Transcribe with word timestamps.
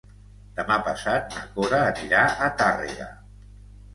Demà 0.59 0.77
passat 0.85 1.35
na 1.35 1.43
Cora 1.57 1.83
anirà 1.89 2.23
a 2.45 2.47
Tàrrega. 2.63 3.09